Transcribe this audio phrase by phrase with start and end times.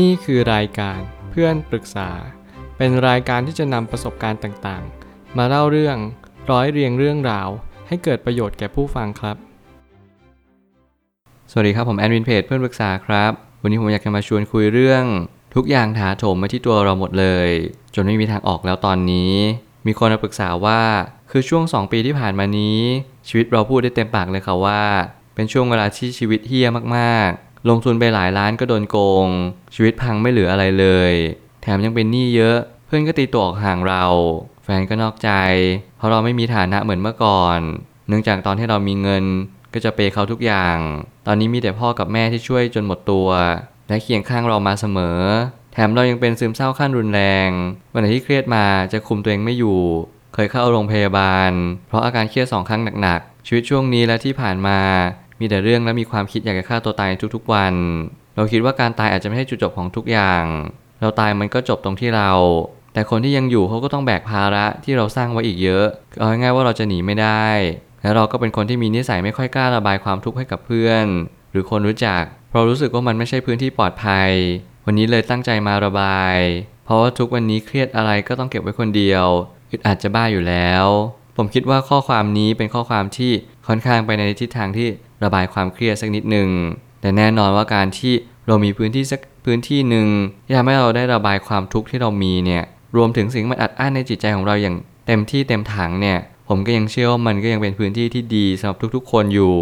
[0.00, 2.10] นี่คือรายการเพื่อนปรึกษา
[2.76, 5.96] เป็นรายการที่จะนำประสบการณ์ต่างๆ มาเล่าเรื่อง
[6.50, 7.48] ร้อยเรียงเรื่องราว
[7.88, 9.36] ให้เกิดประโยชน์แก่ผู้ฟังครับ
[11.50, 13.32] สวัสดีครับผมแอดมินเพจเพื่อนปรึกษาครับ
[13.62, 15.04] วันนี้ผมอยากจะมาชวนคุยเรื่อง
[15.54, 17.48] ทุกอย่างถาโถมมาที่ตัวเราหมดเลย
[17.94, 19.32] จนไม่มีทางออกแล้วตอนนี้
[19.86, 20.82] มีคนมาปรึกษาว่า
[21.30, 22.78] คือช่วง 2 ปีที่ผ่านมานี้
[23.28, 24.82] ชีวิตเราพูดได้เต็มปากเลยค่ะว่า
[25.34, 29.26] เป็นช่วงเวลาที่ชีวิตเฮี้ยมากๆ ลงทุนไปหลายล้านก็โดนโกง
[29.74, 31.12] ชีวิตพังไม่เหลืออะไรเลย
[31.62, 34.04] แถมยังเป็นหนี้เยอะ เพื่อนก็ตีตัวออกห่างเรา
[34.64, 35.30] แฟนก็นอกใจ
[35.96, 37.60] เพราะเราไม่มีฐานะเหมือนเมื่อก่อน
[38.08, 39.24] เนื่องจากตอนที่เรามีเงิน
[39.72, 40.76] ก็จะเปย์เขาทุกอย่าง
[41.26, 43.28] ตอนนี้มีแต่พ่อกับแม่ที่ช่วยจนหมดตัว
[43.88, 45.18] และเคียงข้างเรามาเสมอ
[45.72, 47.48] แถมเรายังเป็นซึมเศร้าขั้นรุนแรง
[47.92, 49.80] วันไหนที่เครียดมาจะคุมตัวเองไม่อยู่
[50.34, 51.50] เคยเข้าโรงพยาบาล
[51.88, 54.80] เพราะอาการเครียดสองครั้งหนักๆ ชีวิตช่วงนี้และที่ผ่านมา
[55.42, 57.74] มีแต่เรื่องและมีความคิดอยากจะฆ่าตัวตายทุกๆวัน
[58.36, 60.44] เราคิดว่าการตายอาจจะไม่ใช่จุดจบของทุกอย่าง
[61.00, 62.30] เราตายมันก็จบตรงที่เรา
[62.94, 65.86] แต่คนที่ยังอยู่เขาก็ต้องแบกภาระที่เราสร้างไว้อีกเยอะ
[66.18, 67.46] เอาง่ายๆว่าเราจะหนีไม่ได้
[68.02, 71.04] และเราก็เป็นคนที่มีนิสัยไม่ค่อยกล้าระบายความทุกข์ให้กับเพื่อน
[71.52, 74.30] หรือคนรู้จัก เพราะรู้สึกว่ามันไม่ใช่พื้นที่ปลอดภัย
[74.86, 76.36] วันนี้เลยตั้งใจมาระบาย
[76.84, 79.26] เพราะว่าทุกวันนี้เครียดอะไรก็ต้องเก็บไว้คนเดียว
[79.70, 80.86] อึดอัดจะบ้าอยู่แล้ว
[81.36, 83.32] ผมคิดว่าข้อความนี้เป็นข้อความที่
[83.66, 84.88] ค่อนข้างไปในทิศทางที่
[85.24, 86.48] ระบายความเครียดสักนิดหนึ่ง
[87.00, 88.14] แต่แน่นอนว่าการที่
[88.46, 90.06] เรามีพื้นที่สักพื้นที่หนึ่ง
[90.46, 92.64] ที่ทำให้เราได้ระบายความทุกข์ที่เรามีเนี่ย
[92.96, 99.54] รวมถึงสิ่งมันอัดอั้นในจิตใจของเราอย่างเต็มที่เต็มถังเนี่ยผมก็ยังเชื่อว่ามันก็ยังเป็นพื้นที่ที่ดีสำหรับทุกๆ คนอยู่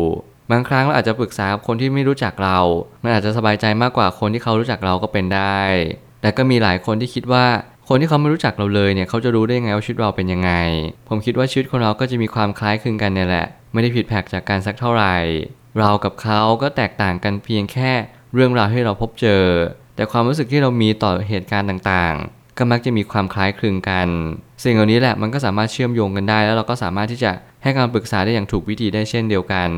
[0.50, 2.58] บางครั้งเราอาจจะปรึกษากับคนที่ไม่รู้จักเรา
[3.02, 5.60] มันอาจจะสบายใจมากกว่าคนที่เขารู้จักเราก็เป็นได้
[6.20, 7.46] แต่ก็มีหลายคนที่คิดว่า
[7.88, 10.52] คนที่เขาไม่รู้จักเราเลยเนี่ยเขาจะรู้ได้ยังไงว่าชีวิตเราเป็นยังไง
[11.08, 15.16] ผมคิดว่าชีวิตคนเราก็จะมีความคล้ายคลึงกันเนี่ยแหละ ไม่ได้ผิดแผกจากการสักเท่าไหร่
[15.78, 17.92] เรากับเขาก็แตกต่างกันเพียงแค่
[18.34, 19.44] เรื่องราวที่เราพบเจอ
[19.96, 24.08] แต่ความรู้สึกที่เรามีต่อเหตุการณ์ต่างๆ ก็มักจะมีความคล้ายคลึงกัน
[24.64, 27.32] สิ่งเหล่านี้แหละมันก็สามารถเชื่อมโยงกันได้ แล้วเราก็สามารถที่จะ
[27.62, 29.70] ให้การปรึกษาได้อย่างถูกวิธีได้เช่นเดียวกัน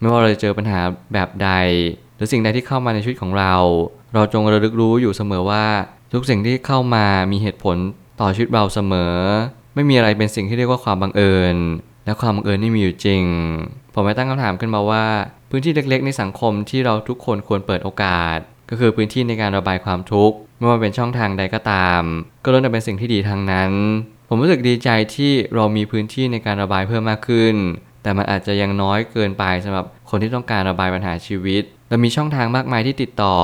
[0.00, 0.80] ไม่ว่าเราจะเจอปัญหา
[1.12, 1.50] แบบใด
[2.16, 3.54] หรือสิ่งใดที่เข้ามาในชีวิตของเรา
[4.14, 5.64] เราจงระลึกรู้อยู่เสมอว่า
[6.12, 7.76] ทุกสิ่งที่เข้ามามีเหตุผล
[8.20, 9.14] ต่อชีวิตเราเสมอ
[9.74, 11.56] ไม่มีอะไรเป็นสิ่งที่เรียกว่าความบังเอิญ
[12.06, 13.22] และความบังเอิญนี่มีอยู่จริง
[13.94, 15.04] ผมไปตั้งคำถามขึ้นมาว่า
[15.50, 18.38] พื้นที่เล็กๆ ในสังคมที่เราทุกคนควรเปิดโอกาส
[18.70, 22.02] ก็คือพื้นที่ในการระบายความทุกข์ไม่ว่าเป็นช่องทางใดก็ตาม
[22.44, 23.70] ก็ล้วนแต่เป็นสิ่งที่ดีทางนั้น
[24.28, 27.54] ผมรู้สึกดีใจที่เรามีพื้นที่ในการระบายเพิ่มมากขึ้น
[28.02, 33.34] แต่มันอาจจะยังน้อยเกินไปสำหรับคนที่ต้องการระบายปัญหาชีวิตเรามีช่องทางมากมายที่ติดต่อ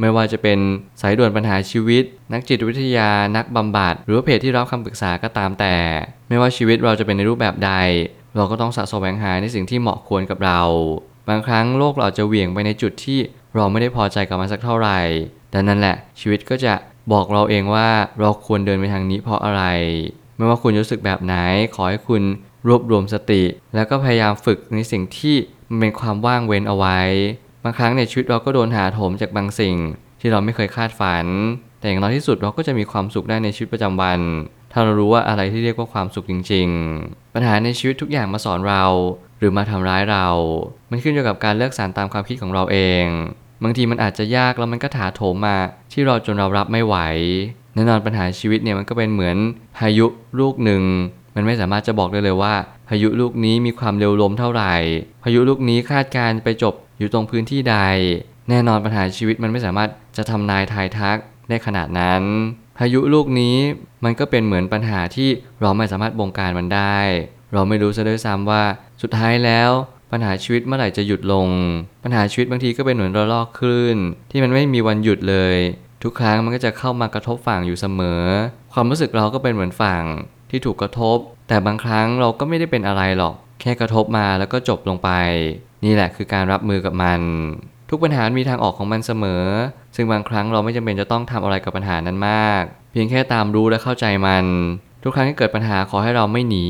[0.00, 0.58] ไม่ว่าจะเป็น
[1.00, 5.76] สายด่วนปัญหาชีวิต นักจิตวิทยานักบำบัดหรือว่าเพจที่รับคำปรึกษาก็ตามแต่
[6.28, 7.72] ไม่ว่าชีวิตเราจะเป็นในรูปแบบใด
[8.36, 10.60] เราก็ต้องสะสมแวงหาในสิ่งที่เหมาะควรกับเรา
[11.28, 13.18] บางครั้งโลกเราจะเหวี่ยงไปในจุดที่
[13.54, 15.00] เราไม่ได้พอใจกับมันสักเท่าไหร่
[15.50, 16.74] แต่นั่นแหละ ชีวิตก็จะ
[17.12, 17.88] บอกเราเองว่า
[18.20, 19.62] เราควรเดินไปทางนี้เพราะอะไร
[20.36, 21.34] ไม่ว่าคุณรู้สึกแบบไหน
[21.74, 22.22] ขอให้คุณ
[22.66, 23.42] รวบรวมสติ
[23.74, 25.36] แล้วก็พยายามฝึกในสิ่งที่
[25.68, 29.76] มันเป็นความว่างเว้นเอาไว้างครั้งในชีวิตเราก็โดนหาโถมจากบางสิ่ง
[30.20, 31.26] ที่เราไม่เคยคาดฝัน
[31.78, 34.20] แต่อย่างน้อยที่สุดเราก็จะมีความสุขได้ในชีวิตประจำวัน
[34.72, 36.68] ถ้าเรารู้ว่าอะไรที่เรียกว่าความสุขจริง
[37.00, 38.84] ๆ ปัญหาในชีวิตทุกอย่างมาสอนเรา
[39.38, 40.26] หรือมาทำร้ายเรา
[40.90, 43.04] มันขึ้นอยู่กับการเลือกสารตามความคิดของเราเอง
[43.62, 45.56] บางทีมันอาจจะยากแล้วมันก็ถาโถมมา
[45.92, 46.96] ที่เราจนเรารับไม่ไหว
[47.74, 49.36] แน่นอนปัญหาชีวิตเนี่ยมันก็เป็นเหมือน
[49.78, 50.06] พายุ
[50.38, 50.82] ลูกหนึ่ง
[51.34, 52.54] มันไม่สามารถจะบอกได้เลยว่า
[52.88, 54.74] พายุลูกนี้มีความเร็วลมเท่าไหร่
[55.22, 57.76] พายุลูกนี้คาดการไปจบ อยู่ตรงพื้นที่ใด
[58.48, 62.22] แน่นอนปัญหาชีวิตมันไม่สามารถจะทำนายทายทักได้ขนาดนั้น
[62.78, 63.56] พายุลูกนี้
[64.04, 65.28] มันก็เป็นเหมือนปัญหาที่
[65.60, 66.98] เราไม่สามารถบงการมันได้
[67.52, 68.62] เราไม่รู้ซะด้วยซ้ำว่า
[69.02, 69.70] สุดท้ายแล้ว
[70.12, 71.48] ปัญหาชีวิตเมื่อไหร่จะหยุดลง
[72.04, 73.98] ปัญหาชีวิตบางทีก็เป็นเหมือนระลอกคลื่น
[74.30, 75.56] ที่มันไม่มีวันหยุดเลย
[76.02, 78.22] ทุกครั้งมันก็จะเข้ามากระทบฝั่งอยู่เสมอ
[78.72, 80.02] ความรู้สึกเราก็เป็นเหมือนฝั่ง
[80.50, 85.10] ที่ถูกกระทบ แต่บางครั้งเราก็ไม่ได้เป็นอะไรหรอก แค่กระทบมาแล้วก็จบลงไป
[85.84, 87.20] นี่แหละคือการรับมือกับมัน
[87.90, 89.44] ทุกปัญหามีทางออกของมันเสมอ
[89.96, 92.62] ซึ่งบางครั้งเราไม่จำเป็นจะต้องทำอะไรกับปัญหานั้นมาก
[92.92, 94.44] เพียงแค่ตามรู้และเข้าใจมัน
[95.02, 96.66] ทุกครั้งที่เกิดปัญหาขอให้เราไม่หนี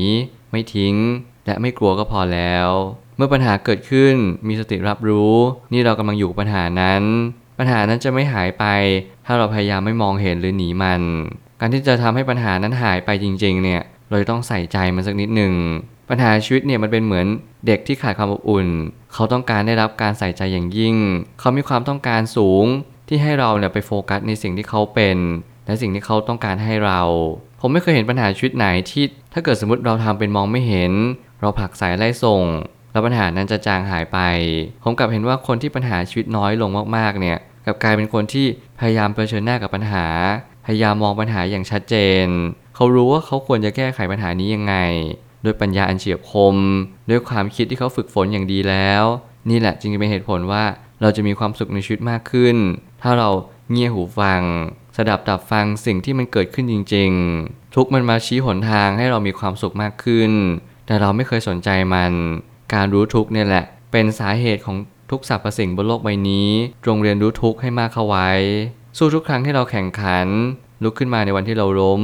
[0.51, 0.95] ไม่ทิ้ง
[1.45, 2.67] และไม่กลัวก็พอแล้ว
[3.17, 4.15] เมื่อปัญหาเกิดขึ้น
[4.47, 5.35] มีสติรับรู้
[5.73, 7.03] นี่เรากำลังอยู่ปัญหานั้น
[7.57, 8.65] ปัญหานั้นจะไม่หายไป
[9.25, 11.01] ถ้าเราพยายามไม่มองเห็นหรือหนีมัน
[11.59, 15.53] การที่จะทำให้ปัญหานั้นหายไปจริง ๆ เนี่ยเราต้องใส่ใจมันสักนิดหนึ่ง
[16.09, 17.25] ปัญหาชีวิตเนี่ยมันเป็นเหมือน
[17.67, 18.67] เด็กที่ขาดความอบอุ่น
[19.13, 20.95] เขาต้องการได้รับการใส่ใจอย่างยิ่ง
[21.39, 22.65] เขามีความต้องการสูง
[23.07, 25.17] ที่ให้เราเนี่ยไปโฟกัสในสิ่งที่เขาเป็น
[25.65, 27.01] และสิ่งที่เขาต้องการให้เรา
[27.61, 29.03] ผมไม่เคยเห็นปัญหาชีวิตไหนที่
[29.33, 30.93] ถ้าเกิดสมมติเราทำเป็นมองไม่เห็น
[31.41, 32.43] เราผลักสายไล่ส่ง
[32.91, 34.19] แล้วปัญหานั้นจะจางหายไป
[34.83, 38.47] ผมกลับเห็นว่าคนที่ปัญหาชีวิตน้อยลงมากๆเนี่ยกลับกลายเป็นคนที่
[38.79, 40.05] พยายามเผชิญหน้ากับปัญหา
[40.65, 42.27] พยายามมองปัญหาอย่างชัดเจน
[42.75, 44.75] เขารู้ว่าเขาควรจะแก้ไขปัญหานี้ยังไง
[45.43, 46.55] ด้วยปัญญาอันเฉียบคม
[47.09, 49.03] ด้วยความคิดที่เขาฝึกฝนอย่างดีแล้ว
[49.49, 50.63] นี่แหละจึงเป็นเหตุผลว่า
[51.01, 52.55] เราจะมีความสุขในชีวิตมากขึ้น
[53.01, 53.29] ถ้าเรา
[53.71, 54.41] เงี่ยหูฟัง
[54.95, 57.11] สดับตับฟังสิ่งที่มันเกิดขึ้นจริง
[57.43, 60.31] ๆ ทุกมันมาชี้หนทางให้เรามีความสุขมากขึ้น
[60.85, 62.13] แต่เราไม่เคยสนใจมัน
[62.73, 64.77] การรู้ทุกเนี่ยแหละ เป็นสาเหตุของ
[65.11, 66.49] ทุกสรรพสิ่งบนโลกใบนี้
[66.85, 68.29] จงเรียนรู้ทุกให้มากเข้าไว้
[68.97, 70.27] สู้ทุกครั้งที่เราแข่งขัน
[70.83, 72.01] ลุกขึ้นมาในวันที่เราล้ม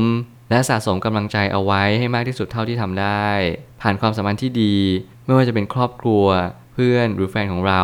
[0.50, 3.28] และสะสมกำลังใจเอาไว้ให้มากที่สุดเท่าที่ทำได้
[3.82, 4.76] ผ่านความสัมพันธ์ที่ดี
[5.26, 6.26] ไม่ว่าจะเป็นครอบครัว
[6.74, 7.84] เพื่อนหรือแฟนของเรา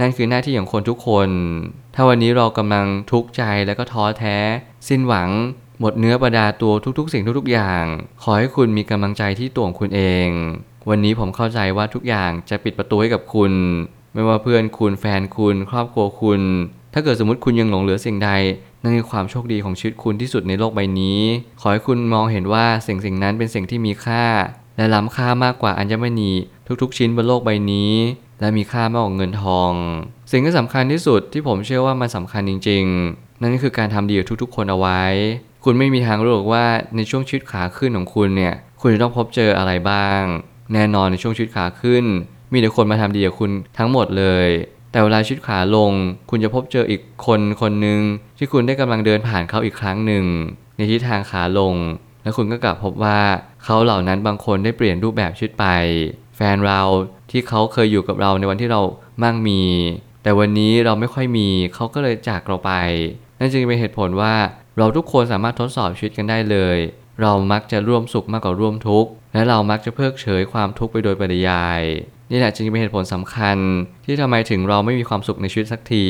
[0.00, 1.30] นั่นคือหน้าที่ของคนทุกคน
[1.94, 4.36] ถ้าวันนี้เรากำลังทุกข์ใจและก็ท้อแท้
[4.88, 5.30] สิ้นหวัง
[5.80, 7.84] หมดเนื้อประดาตัวทุกๆ สิ่งทุกๆอย่าง
[8.22, 10.28] ขอให้คุณมีกำลังใจที่ตัวของคุณเอง
[10.88, 13.52] วันนี้ผมเข้าใจว่าทุกอย่างจะปิดประตูให้กับคุณ
[14.14, 16.40] ไม่ว่าเพื่อนคุณแฟนคุณ ครอบครัวคุณ
[16.94, 18.30] ถ้าเกิดสมมติคุณยังหลงเหลือสิ่งใด
[18.82, 21.20] นั่นคือความโชคดีของชีวิตคุณที่สุดในโลกใบนี้
[21.60, 24.24] ขอให้คุณมองเห็นว่าสิ่งสิ่งนั้นเป็นสิ่งที่มีค่า
[24.76, 26.32] และล้ำค่ามากกว่าอัญมณี
[26.82, 27.92] ทุกๆ ชิ้นบนโลกใบนี้
[28.40, 29.72] และมีค่ามากกว่าเงินทอง
[30.32, 35.02] สิ่งที่สำคัญที่สุดที่ผมเชื่อว่ามันสำคัญจริง ๆ นั่นก็คือการทำดีกับทุกๆ คนเอาไว้
[35.64, 36.66] คุณไม่มีทางรู้หรอกว่า
[36.96, 40.22] ในช่วงชีวิตขาขึ้นของคุณเนี่ย คุณจะต้องพบเจออะไรบ้าง
[40.74, 42.04] แน่นอนในช่วงชีวิตขาขึ้น
[42.52, 44.48] มีแต่คนมาทำดีกับคุณทั้งหมดเลย
[44.90, 45.92] แต่เวลาชีวิตขาลง
[46.30, 48.00] คุณจะพบเจออีกคนคนหนึ่ง
[48.38, 50.24] ที่คุณได้กำลังเดินผ่านเขาอีกครั้งหนึ่ง
[50.76, 51.74] ในทิศทางขาลง
[52.22, 53.20] และคุณก็กลับพบว่า
[53.64, 55.66] เขาเหล่านั้นบางคนได้เปลี่ยนรูปแบบชีวิตไป
[56.36, 56.82] แฟนเรา
[57.30, 58.80] ที่เขาเคยอยู่กับเราในวันที่เรา
[59.22, 59.62] มั่งมี
[60.22, 62.72] แต่วันนี้เราไม่ค่อยมีเขาก็เลยจากเราไป
[63.38, 64.34] นั่นจึงเป็นเหตุผลว่า
[64.78, 66.78] เราทุกคนสามารถทดสอบชีวิตกันได้เลย
[67.22, 71.82] เรามักจะร่วมสุขมากกว่าร่วมทุกข์ และเรามักจะเพิกเฉยความทุกข์ไปโดยปริยาย
[72.30, 73.56] นี่แหละจึงเป็นเหตุผลสำคัญ
[74.04, 76.06] ที่ทำไมถึงเราไม่มีความสุขในชีวิตสักที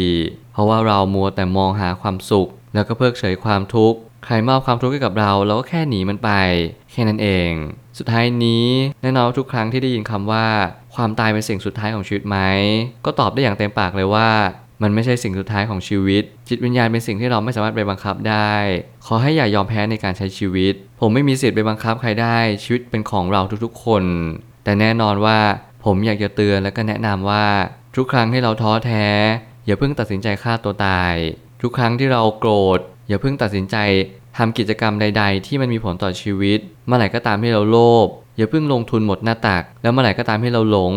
[0.53, 6.31] เพราะว่าเรามัวแต่มองหาความสุข แล้วก็เพิกเฉยความทุกข์ใครมอบความทุกข์ให้กับเราเราก็แค่หนีมันไป
[6.93, 7.51] แค่นั้นเอง
[7.99, 8.67] สุดท้ายนี้
[9.03, 10.47] แน่นอนทุกครั้งที่ได้ยินคำว่า
[10.95, 12.39] ความตายเป็นสิ่งสุดท้ายของชีวิตไหม
[13.05, 14.29] ก็ตอบได้อย่างเต็มปากเลยว่า
[14.83, 18.53] มันไม่ใช่สิ่งสุดท้ายของชีวิต จิตวิญญาณเป็นสิ่งที่เราไม่สามารถไปบังคับได้
[19.07, 24.05] ขอให้อย่ายอมแพ้ในการใช้ชีวิต ผมไม่มีสิทธิ์ไปบังคับใครได้ ชีวิตเป็นของเราทุกๆคน
[24.65, 25.39] แต่แน่นอนว่า
[25.85, 27.47] ผมอยากจะเตือนและก็แนะนำว่า
[27.97, 29.07] ทุกครั้งที่เราท้อแท้
[29.67, 31.15] อย่าเพิ่งตัดสินใจฆ่าตัวตาย
[31.63, 32.79] ทุกครั้งที่เราโกรธ
[33.09, 33.77] อย่าเพิ่งตัดสินใจ
[34.37, 40.95] ทำกิจกรรมใด ๆ ที่มันมีผลต่อชีวิต เมื่อไหร่ก็ตามที่เราโลภอย่าเพิ่งลงทุนหมดหน้าตัก แล้วเมื่อไหร่ก็ตามที่เราหลง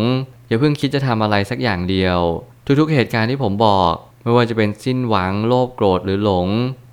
[0.48, 2.18] อย่าเพิ่งคิดจะทำอะไรสักอย่างเดียว
[2.80, 3.92] ทุกๆเหตุการณ์ที่ผมบอก
[4.22, 6.48] ไม่ว่าจะเป็นสิ้นหวังโลภโกรธหรือหลง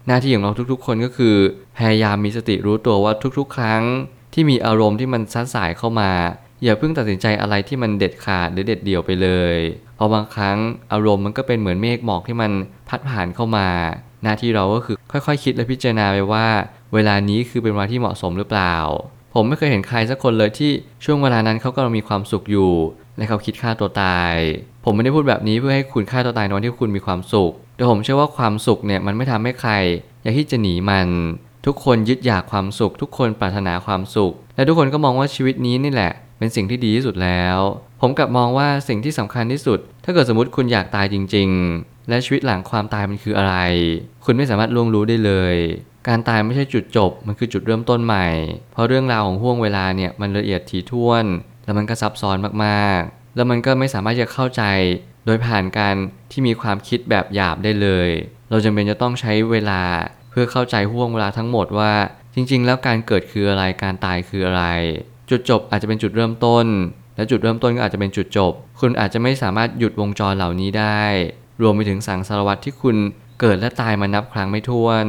[0.08, 1.36] หน้าที่ของเราทุกๆ คนก็คือ
[1.78, 3.84] พยายามมีสติรู้ตัวว่าทุกๆ ครั้ง
[4.34, 6.12] ที่มีอารมณ์ที่มันซัดสายเข้ามา
[6.64, 9.56] อย่าเพิ่งตัดสินใจอะไรที่มันเด็ดขาดหรือเด็ดเดี่ยวไปเลย
[9.96, 10.58] เพราะบางครั้ง
[10.92, 12.52] อารมณ์มันก็เป็นเหมือนเมฆหมอกที่มัน
[12.90, 13.68] พัดผ่านเข้ามา
[14.24, 16.48] หน้าที่เราก็คือค่อยๆคคิดและพิจารณาไปว่า
[16.94, 18.76] เวลานี้คือเป็นเวลาที่เหมาะสมหรือเปล่า
[19.34, 20.72] ผมไม่เคยเห็นใครสักคนเลยที่
[21.06, 22.72] ช่วงเวลานั้นเขากำลังมีความสุขอยู่
[23.18, 24.36] และเขาคิดฆ่าตัวตาย
[24.86, 29.72] ผมไม่ได้พูดแบบนี้เพื่อให้คุณฆ่าตัวตายนวันที่คุณมีความสุข แต่ผมเชื่อว่าความสุขเนี่ยมันไม่ทำให้ใคร
[30.22, 31.08] อยากที่จะหนีมัน
[31.66, 37.58] ทุกคนยึดอยากความสุข ทุกคนปรารถนาความสุข และทุกคนก็มองว่าชีวิตนี้นี่แหละ เป็นสิ่งที่ดีที่สุดแล้ว
[38.02, 43.56] ผมกลับมองว่าสิ่งที่สำคัญที่สุด ถ้าเกิดสมมติคุณอยากตายจริง ๆ และชีวิตหลังความตายมันคืออะไร
[44.26, 45.56] คุณไม่สามารถล่วงรู้ได้เลย
[46.08, 48.28] การตายไม่ใช่จุดจบ มันคือจุดเริ่มต้นใหม่
[48.74, 51.26] เพราะเรื่องราวของห่วงเวลาเนี่ยมันละเอียดถี่ถ้วน
[51.66, 54.64] แล้วมันก็ซับซ้อนมากๆ แล้วมันก็ไม่สามารถจะเข้าใจ
[55.26, 55.96] โดยผ่านการ
[56.32, 58.10] ที่มีความคิดแบบหยาบได้เลย
[58.50, 59.82] เราจำเป็นจะต้องใช้เวลา
[60.30, 61.94] เพื่อเข้าใจห่วงเวลาทั้งหมดว่า
[62.36, 64.64] จริง ๆ แล้วการเกิดคืออะไรการตายคืออะไร
[65.30, 66.66] จุดจบอาจจะเป็นจุดเริ่มต้น
[67.16, 71.02] และจุดเริ่มต้นก็อาจจะเป็นจุดจบ คุณอาจจะไม่สามารถหยุดวงจรเหล่านี้ได้
[71.62, 72.96] รวมไปถึงสังสารวัตรที่คุณ
[73.40, 75.06] เกิดและตายมานับครั้งไม่ถ้วน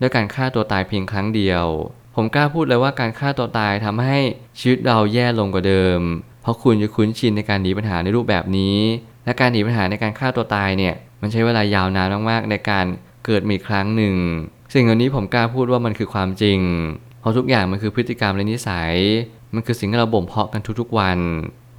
[0.00, 1.66] ด้วยการฆ่าตัวตายเพียงครั้งเดียว
[2.14, 4.18] ผมกล้าพูดเลยว่าการฆ่าตัวตายทำให้
[4.58, 6.00] ชีวิตเราแย่ลงกว่าเดิม
[6.42, 8.76] เพราะคุณจะคุ้นชินในการหนีปัญหาในรูปแบบนี้
[9.24, 12.86] และการหนีปัญหาในการฆ่าตัวตายเนี่ยมันใช้เวลายาวนานมากๆในการ
[13.24, 14.14] เกิดมีครั้งหนึ่ง
[14.72, 16.58] สิ่งเหล่านี้ผมกล้าพูดว่ามันคือความจริง
[17.20, 18.94] เพราะทุกอย่างมันคือพฤติกรรมและนิสัย
[19.54, 21.18] มันคือสิ่งที่เราบ่มเพาะกันทุกๆวัน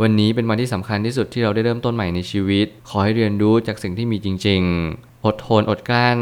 [0.01, 4.61] วันนี้เป็นวันที่สำคัญที่สุดที่เราได้เริ่มต้นใหม่ในชีวิต ขอให้เรียนรู้จากสิ่งที่มีจริง
[4.93, 6.19] ๆ อดทนอดกลั้น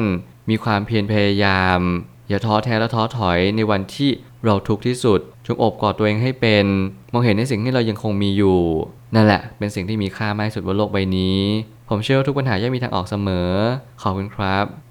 [0.49, 1.79] มีความเพียรพยายาม
[2.29, 4.09] อย่าท้อแท้และท้อถอยในวันที่
[4.45, 6.65] เราทุกข์ที่สุดจงอบกอดตัวเองให้เป็น
[7.11, 8.59] มองเห็นในสิ่งที่เรายังคงมีอยู่
[9.15, 11.39] นั่นแหละ เป็นสิ่งที่มีค่ามากที่สุดบนโลกใบนี้
[11.89, 13.49] ผมเชื่อว่าทุกปัญหาย่อมมีทางออกเสมอ
[14.01, 14.90] ขอบคุณครับ